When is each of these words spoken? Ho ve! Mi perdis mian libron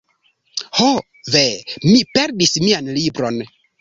Ho 0.77 0.87
ve! 1.35 1.43
Mi 1.91 1.99
perdis 2.19 2.57
mian 2.65 2.91
libron 2.97 3.39